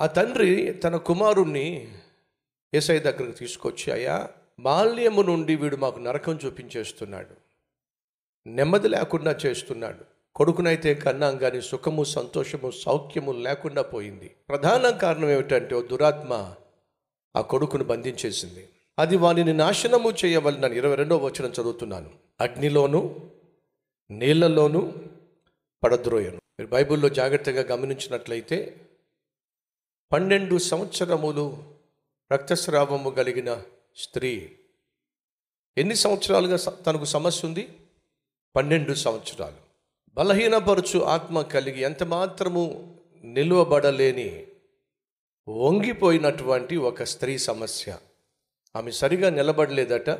ఆ 0.00 0.06
తండ్రి 0.06 0.72
తన 0.72 0.96
కుమారుణ్ణి 0.96 1.92
ఏసై 2.74 2.98
దగ్గరకు 2.98 3.32
తీసుకొచ్చి 3.32 3.92
అయ్యా 3.92 4.28
మాల్యము 4.60 5.22
నుండి 5.22 5.56
వీడు 5.56 5.76
మాకు 5.76 5.98
నరకం 5.98 6.38
చూపించేస్తున్నాడు. 6.46 7.46
నెమ్మది 8.48 8.88
లేకుండా 8.88 9.36
చేస్తున్నాడు. 9.46 10.04
కొడుకునైతే 10.34 10.94
కన్నాం 10.94 11.38
కానీ 11.38 11.60
సుఖము 11.60 12.04
సంతోషము 12.04 12.70
సౌఖ్యము 12.70 13.32
లేకుండా 13.32 13.82
పోయింది. 13.82 14.30
ప్రధాన 14.48 14.90
కారణం 14.90 15.30
ఏమిటంటే 15.30 15.74
ఓ 15.74 15.82
దురాత్మ 15.82 16.54
ఆ 17.36 17.40
కొడుకును 17.40 17.84
బంధించేసింది. 17.84 18.68
అది 18.98 19.16
వానిని 19.16 19.52
నాశనము 19.52 20.12
చేయవలనని 20.24 20.76
ఇరవై 20.76 20.94
రెండో 20.94 21.16
వచనం 21.16 21.50
చదువుతున్నాను. 21.50 22.10
అగ్నిలోను 22.40 23.30
నీళ్ళలోను 24.10 24.92
పడద్రోయను. 25.84 26.36
మీరు 26.36 26.66
బైబిల్లో 26.66 27.08
జాగ్రత్తగా 27.08 27.62
గమనించినట్లయితే 27.74 28.80
పన్నెండు 30.12 30.58
సంవత్సరములు 30.58 31.74
రక్తస్రావము 32.32 33.10
కలిగిన 33.10 33.62
స్త్రీ. 33.96 34.58
ఎన్ని 35.78 35.94
సంవత్సరాలుగా 35.94 36.56
తనకు 36.56 37.04
సమస్య 37.04 37.48
ఉంది? 37.48 37.76
పన్నెండు 38.56 38.94
సంవత్సరాలు. 38.94 39.56
బలహీనపరుచు 40.14 41.00
ఆత్మ 41.00 41.42
కలిగి 41.42 41.80
ఎంత 41.80 42.02
మాత్రము 42.02 42.96
నిలువబడలేని 43.24 44.46
వంగిపోయినటువంటి 45.48 46.76
ఒక 46.76 47.02
స్త్రీ 47.02 47.38
సమస్య. 47.38 47.98
ఆమె 48.76 48.90
సరిగా 48.90 49.30
నిలబడలేదట. 49.30 50.10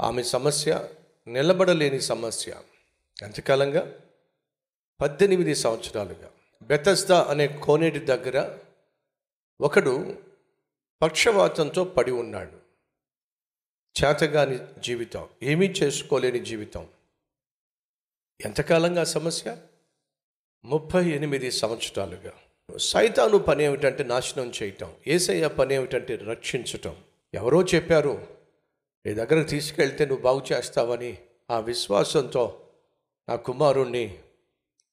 ఆమె 0.00 0.22
సమస్య 0.22 0.88
నిలబడలేని 1.26 2.00
సమస్య. 2.00 2.54
ఎంతకాలంగా 3.22 3.92
పద్దెనిమిది 5.00 5.54
సంవత్సరాలుగా. 5.54 6.30
బెతస్దా 6.64 7.22
అనే 7.22 7.48
కోనేటి 7.48 7.98
దగ్గర 7.98 8.58
ఒకడు 9.60 10.18
పక్షవాతంతో 11.02 11.84
పడి 11.84 12.10
ఉన్నాడు. 12.10 12.52
చేతగాని 14.04 14.58
జీవితం 14.80 15.28
ఏమీ 15.42 15.66
చేసుకోలేని 15.66 16.38
జీవితం. 16.38 16.88
ఎంతకాలంగా 18.44 19.04
సమస్య? 19.04 19.56
ముప్పై 20.64 21.10
ఎనిమిది 21.10 21.50
సంవత్సరాలుగా. 21.50 22.32
సైతాను 22.76 23.38
పని 23.38 23.64
ఏమిటంటే 23.64 24.04
నాశనం 24.04 24.52
చేయటం 24.62 24.96
ఏసయ్య 25.06 25.48
పని 25.48 25.74
ఏమిటంటే 25.74 26.16
రక్షించటం. 26.16 26.96
ఎవరో 27.34 27.62
చెప్పారు 27.62 28.26
నీ 29.06 29.14
దగ్గర 29.14 29.42
తీసుకెళ్తే 29.42 30.06
నువ్వు 30.06 30.22
బాగు 30.22 30.42
చేస్తావని 30.52 31.18
ఆ 31.50 31.58
విశ్వాసంతో 31.58 32.72
నా 33.28 33.36
కుమారుణ్ణి 33.36 34.18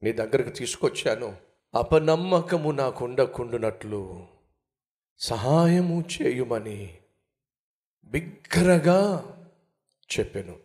నీ 0.04 0.12
దగ్గరకు 0.12 0.50
తీసుకొచ్చాను. 0.50 1.51
అపనమ్మకము 1.76 2.72
నాకు 2.72 3.06
ఉండకుండునట్లు 3.06 4.28
సహాయము 5.20 6.04
చేయుమని 6.22 6.98
బిగ్గరగా 8.04 9.26
చెప్పాను. 10.20 10.60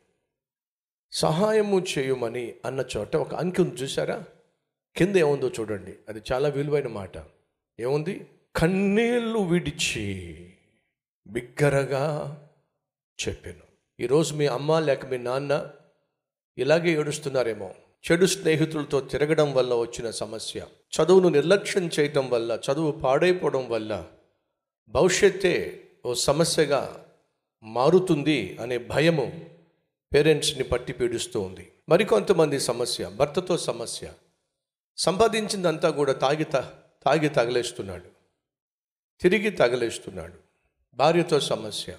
సహాయము 1.13 1.85
చేయుమని 1.99 2.55
అన్న 2.65 2.85
చోట 2.97 3.17
ఒక 3.17 3.35
అంకెం 3.35 3.65
ఉంది 3.65 3.83
చూసారా 3.83 4.25
కింద 4.97 5.17
ఏముందో 5.17 5.49
చూడండి. 5.49 5.95
అది 6.09 6.23
చాలా 6.33 6.49
విలువైన 6.49 6.89
మాట. 6.89 7.13
ఏముంది? 7.81 8.27
కన్నీళ్ళు 8.57 9.39
విడిచి 9.39 10.53
బిగ్గరగా 11.27 12.03
చెప్పాను. 13.29 14.03
ఈరోజు 14.03 14.35
మీ 14.35 14.47
అమ్మ 14.47 14.79
లేక 14.79 15.07
మీ 15.07 15.19
నాన్న 15.19 15.73
ఇలాగే 16.59 16.91
ఏడుస్తున్నారేమో. 16.91 17.75
చెడు 18.13 18.27
స్నేహితులతో 18.27 19.01
తిరగడం 19.01 19.55
వల్ల 19.55 19.75
వచ్చిన 19.75 20.11
సమస్య 20.11 20.67
చదువును 20.67 21.29
నిర్లక్ష్యం 21.29 21.91
చేయటం 22.01 22.31
వల్ల 22.31 22.59
చదువు 22.73 22.93
పాడైపోవడం 22.93 23.69
వల్ల 23.69 24.07
భవిష్యత్తే 24.89 25.89
ఓ 26.07 26.15
సమస్యగా 26.15 27.07
మారుతుంది 27.63 28.59
అనే 28.61 28.79
భయము 28.79 29.51
పేరెంట్స్ని 30.15 30.65
పట్టి 30.65 30.93
పీడిస్తూ 30.93 31.41
ఉంది. 31.41 31.73
మరికొంతమంది 31.89 32.61
సమస్య 32.61 33.09
భర్తతో 33.09 33.59
సమస్య. 33.59 34.13
సంపాదించిందంతా 34.97 35.91
కూడా 35.91 36.13
తాగి 36.13 36.45
తాగి 36.45 37.29
తగలేస్తున్నాడు. 37.29 38.07
తిరిగి 39.21 39.51
తగలేస్తున్నాడు. 39.51 40.35
భార్యతో 40.95 41.41
సమస్య. 41.41 41.97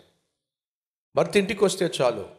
భర్త 1.16 1.38
ఇంటికి 1.38 1.66
వస్తే 1.66 1.90
చాలు 2.02 2.30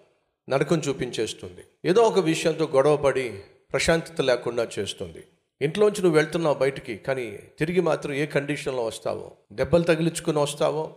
నరకం 0.51 0.79
చూపించేస్తుంది. 0.79 1.65
ఏదో 1.85 2.03
ఒక 2.03 2.19
విషయంతో 2.19 2.67
గొడవపడి 2.67 3.43
ప్రశాంతత 3.73 4.21
లేకుండా 4.21 4.69
చేస్తుంది. 4.79 5.25
ఇంట్లోంచి 5.63 6.03
నువ్వు 6.03 6.17
వెళ్తున్నావు 6.17 6.55
బయటికి 6.55 6.97
కానీ 6.97 7.39
తిరిగి 7.59 7.81
మాత్రం 7.81 8.13
ఏ 8.13 8.27
కండిషన్లో 8.27 8.85
వస్తావో? 8.85 9.33
దెబ్బలు 9.53 9.83
తగిలించుకుని 9.83 10.39
వస్తావో? 10.39 10.97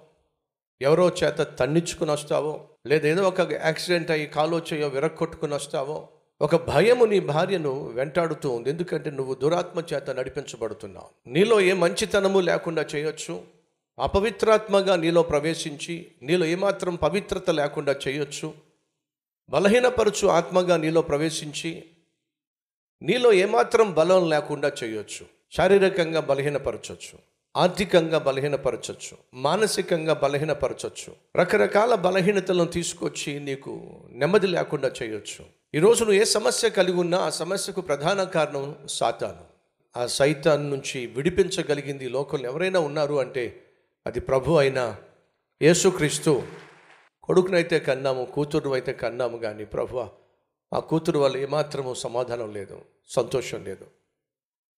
ఎవరో 0.81 1.11
చేత 1.23 1.41
తన్నించుకుని 1.59 2.11
వస్తావో? 2.11 2.67
లేదా 2.87 3.07
ఏదో 3.07 3.23
ఒక 3.23 3.39
యాక్సిడెంట్ 3.39 4.11
అయ్యి 4.11 4.27
కాలో 4.27 4.61
చేయో 4.73 4.87
విరక్కొట్టుకుని 4.87 5.53
వస్తావో? 5.53 6.07
ఒక 6.41 6.69
భయము 6.69 7.05
నీ 7.05 7.19
భార్యను 7.19 7.87
వెంటాడుతూ 7.87 8.49
ఉంది. 8.49 8.69
ఎందుకంటే 8.69 9.11
నువ్వు 9.11 9.33
దురాత్మ 9.33 9.83
చేత 9.93 10.09
నడిపించబడుతున్నావు. 10.09 11.29
నీలో 11.29 11.61
ఏ 11.61 11.73
మంచితనము 11.73 12.39
లేకుండా 12.39 12.85
చేయొచ్చు? 12.95 13.43
అపవిత్రాత్మగా 13.99 14.95
నీలో 14.95 15.21
ప్రవేశించి 15.21 16.07
నీలో 16.21 16.45
ఏమాత్రం 16.45 16.95
పవిత్రత 16.95 17.49
లేకుండా 17.49 17.95
చేయొచ్చు? 18.07 18.53
బలహీనపరచు 19.49 20.27
ఆత్మగా 20.27 20.77
నీలో 20.77 21.01
ప్రవేశించి 21.01 21.83
నీలో 23.01 23.33
ఏమాత్రం 23.33 23.93
బలం 23.93 24.29
లేకుండా 24.29 24.71
చేయొచ్చు. 24.83 25.25
శారీరకంగా 25.51 26.19
బలహీనపరచవచ్చు 26.19 27.19
ఆర్థికంగా 27.57 28.17
బలహీనపరచవచ్చు 28.17 29.17
మానసికంగా 29.33 30.13
బలహీనపరచవచ్చు 30.13 31.13
రకరకాల 31.35 31.95
బలహీనతలను 31.95 32.65
తీసుకొచ్చి 32.65 33.39
నీకు 33.39 33.99
నెమ్మది 34.11 34.47
లేకుండా 34.47 34.91
చేయొచ్చు. 35.03 35.45
ఈరోజు 35.75 36.03
నువ్వు 36.03 36.21
ఏ 36.21 36.23
సమస్య 36.23 36.69
కలిగి 36.69 36.97
ఉన్నా 36.97 37.17
ఆ 37.17 37.29
సమస్యకు 37.29 37.81
ప్రధాన 37.81 38.23
కారణం 38.23 38.75
సాతాను. 38.89 39.43
ఆ 39.97 40.05
సైతాన్ 40.05 40.69
నుంచి 40.69 41.05
విడిపించగలిగింది 41.05 42.05
ఈ 42.05 42.09
లోకంలో 42.09 42.49
ఎవరైనా 42.49 42.79
ఉన్నారు 42.79 43.19
అంటే 43.19 43.61
అది 44.07 44.19
ప్రభు 44.19 44.53
అయిన 44.53 44.95
యేసుక్రీస్తు. 45.61 46.43
కొడుకునైతే 47.23 47.79
కన్నాము 47.79 48.25
కూతురు 48.25 48.69
అయితే 48.69 48.93
కన్నాము 48.93 49.37
కానీ 49.37 49.65
ప్రభు 49.65 50.20
ఆ 50.73 50.79
కూతురు 50.79 51.19
వల్ల 51.19 51.37
ఏమాత్రము 51.37 51.93
సమాధానం 51.93 52.53
లేదు 52.53 52.81
సంతోషం 53.09 53.63
లేదు. 53.63 53.85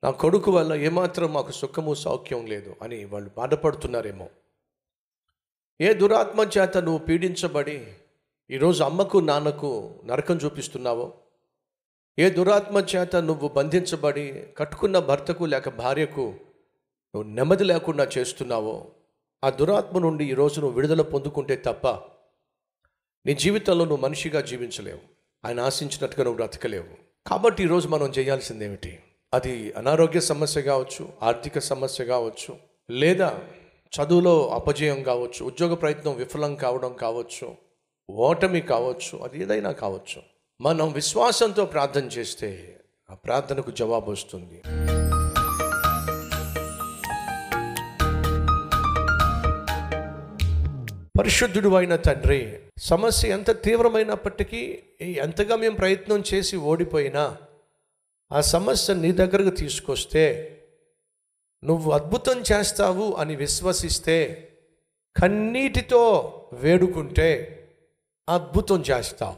నా 0.04 0.12
కొడుకు 0.12 0.52
వల్ల 0.52 0.74
ఏమాత్రం 0.74 1.34
మాకు 1.34 1.52
సుఖము 1.52 1.94
సౌఖ్యం 1.94 2.46
లేదు 2.46 2.76
అని 2.82 3.06
వాళ్ళు 3.06 3.32
బాధపడుతున్నారేమో. 3.38 4.30
ఏ 5.82 5.94
దురాత్మ 5.94 6.42
చేత 6.58 6.78
నువ్వు 6.78 6.98
పీడించబడి 6.98 7.94
ఈరోజు 8.52 8.84
అమ్మకు 8.84 9.18
నాన్నకు 9.18 10.00
నరకం 10.06 10.36
చూపిస్తున్నావో? 10.36 11.14
ఏ 12.20 12.30
దురాత్మ 12.30 12.78
చేత 12.78 13.16
నువ్వు 13.16 13.48
బంధించబడి 13.48 14.48
కట్టుకున్న 14.58 15.00
భర్తకు 15.00 15.44
లేక 15.44 15.70
భార్యకు 15.70 16.36
నువ్వు 17.16 17.24
నెమ్మది 17.24 17.64
లేకుండా 17.64 18.10
చేస్తున్నావో? 18.18 18.92
ఆ 19.44 19.50
దురాత్మ 19.50 20.00
నుండి 20.00 20.26
ఈరోజు 20.26 20.62
నువ్వు 20.62 20.76
విడుదల 20.76 21.02
పొందుకుంటే 21.02 21.56
తప్ప 21.56 21.88
నీ 23.26 23.34
జీవితంలో 23.34 23.86
నువ్వు 23.86 24.04
మనిషిగా 24.04 24.42
జీవించలేవు. 24.42 25.13
ఆయన 25.46 25.60
ఆశించినట్టుగా 25.60 26.24
నువ్వు 26.24 26.36
బ్రతకలేవు. 26.36 27.30
కాబట్టి 27.30 27.64
ఈరోజు 27.64 27.88
మనం 27.88 28.08
చేయాల్సింది 28.08 28.66
ఏమిటి? 28.66 29.00
అది 29.34 29.74
అనారోగ్య 29.78 30.20
సమస్య 30.20 30.62
కావచ్చు 30.62 31.10
ఆర్థిక 31.24 31.60
సమస్య 31.60 32.06
కావచ్చు 32.06 32.58
లేదా 32.90 33.40
చదువులో 33.94 34.48
అపజయం 34.48 35.04
కావచ్చు 35.04 35.46
ఉద్యోగ 35.46 35.74
ప్రయత్నం 35.74 36.16
విఫలం 36.16 36.56
కావడం 36.56 36.94
కావచ్చు 36.94 37.56
ఓటమి 38.10 38.62
కావచ్చు 38.62 39.18
అది 39.18 39.42
ఏదైనా 39.42 39.72
కావచ్చు. 39.72 40.22
మనం 40.62 40.92
విశ్వాసంతో 40.92 41.66
ప్రార్థన 41.66 42.06
చేస్తే 42.06 42.80
ఆ 43.12 43.14
ప్రార్థనకు 43.14 43.72
జవాబు 43.72 44.12
వస్తుంది. 44.12 44.62
పరిశుద్ధుడు 51.34 51.70
అయిన 51.70 51.96
తండ్రి 51.96 52.60
సమస్య 52.78 53.30
ఎంత 53.30 53.64
తీవ్రమైనప్పటికీ 53.64 54.84
ఎంతగా 55.02 55.56
మేము 55.56 55.76
ప్రయత్నం 55.76 56.24
చేసి 56.34 56.58
ఓడిపోయినా 56.58 57.38
ఆ 58.32 58.42
సమస్య 58.42 58.94
నీ 58.94 59.12
దగ్గరకు 59.12 59.56
తీసుకొస్తే 59.56 60.26
నువ్వు 61.64 61.92
అద్భుతం 61.92 62.44
చేస్తావు 62.52 63.14
అని 63.14 63.36
విశ్వసిస్తే 63.36 64.50
కన్నీటితో 65.22 66.04
వేడుకుంటే 66.54 67.30
అద్భుతం 68.30 68.84
చేస్తావు 68.92 69.36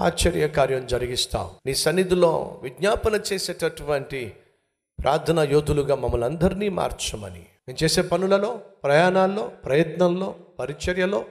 ఆశ్చర్యకార్యం 0.00 0.86
జరిగిస్తావు. 0.86 1.50
నీ 1.66 1.74
సన్నిధిలో 1.74 2.60
విజ్ఞాపన 2.62 3.20
చేసేటటువంటి 3.32 4.34
ప్రార్థన 5.02 5.38
యోధులుగా 5.40 5.94
మమ్మల్ని 5.94 6.24
అందరినీ 6.24 6.68
మార్చమని. 6.68 7.46
నేను 7.68 7.84
చేసే 7.84 8.02
పనులలో 8.02 8.60
ప్రయాణాల్లో 8.84 9.52
ప్రయత్నంలో 9.64 10.34
పరిచర్యలో 10.58 11.26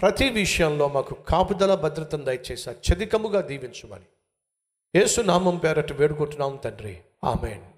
ప్రతి 0.00 0.30
విషయంలో 0.30 0.88
మాకు 0.88 1.14
కాపుదల 1.14 1.74
భద్రతను 1.74 2.24
దయచేసి 2.24 2.70
అత్యధికముగా 2.70 3.40
దీవించమని. 3.40 4.04
యేసు 4.98 5.20
నామం 5.20 5.56
పేరట 5.56 5.92
వేడుకుంటున్నాం 5.92 6.56
తండ్రి. 6.56 7.00
ఆమెన్. 7.24 7.75